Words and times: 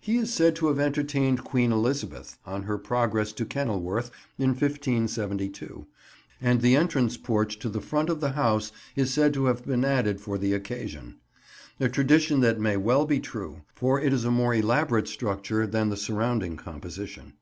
He 0.00 0.16
is 0.16 0.34
said 0.34 0.56
to 0.56 0.66
have 0.66 0.80
entertained 0.80 1.44
Queen 1.44 1.70
Elizabeth 1.70 2.36
on 2.44 2.64
her 2.64 2.76
progress 2.76 3.30
to 3.34 3.44
Kenilworth, 3.44 4.10
in 4.36 4.48
1572, 4.48 5.86
and 6.40 6.60
the 6.60 6.74
entrance 6.74 7.16
porch 7.16 7.56
to 7.60 7.68
the 7.68 7.80
front 7.80 8.10
of 8.10 8.20
the 8.20 8.30
house 8.32 8.72
is 8.96 9.12
said 9.14 9.32
to 9.34 9.44
have 9.44 9.64
been 9.64 9.84
added 9.84 10.20
for 10.20 10.38
the 10.38 10.54
occasion; 10.54 11.20
a 11.78 11.88
tradition 11.88 12.40
that 12.40 12.58
may 12.58 12.76
well 12.76 13.06
be 13.06 13.20
true, 13.20 13.62
for 13.76 14.00
it 14.00 14.12
is 14.12 14.24
a 14.24 14.32
more 14.32 14.52
elaborate 14.54 15.06
structure 15.06 15.68
than 15.68 15.88
the 15.88 15.96
surrounding 15.96 16.56
composition. 16.56 17.34